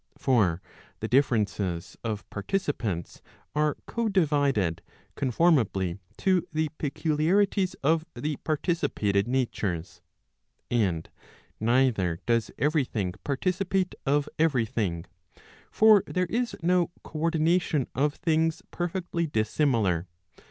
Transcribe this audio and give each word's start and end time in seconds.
For 0.17 0.63
the 0.99 1.07
differences 1.07 1.95
of 2.03 2.27
participants 2.31 3.21
are 3.53 3.77
co 3.85 4.09
divided 4.09 4.81
conformably 5.13 5.99
to 6.17 6.47
the 6.51 6.69
peculiarities 6.79 7.75
of 7.83 8.03
the 8.15 8.37
participated 8.37 9.27
natures. 9.27 10.01
And 10.71 11.07
neither 11.59 12.19
does 12.25 12.49
every 12.57 12.83
thing 12.83 13.13
participate 13.23 13.93
of 14.03 14.27
every 14.39 14.65
thing; 14.65 15.05
for 15.69 16.01
there 16.07 16.25
is 16.25 16.55
no 16.63 16.89
co 17.03 17.19
ordination 17.19 17.85
of 17.93 18.15
things 18.15 18.63
perfectly 18.71 19.27
dissimilar. 19.27 20.07